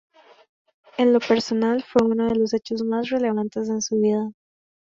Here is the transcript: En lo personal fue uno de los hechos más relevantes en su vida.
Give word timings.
En 0.97 1.13
lo 1.13 1.19
personal 1.19 1.83
fue 1.83 2.03
uno 2.07 2.27
de 2.27 2.33
los 2.33 2.55
hechos 2.55 2.81
más 2.81 3.11
relevantes 3.11 3.69
en 3.69 3.83
su 3.83 4.01
vida. 4.01 4.31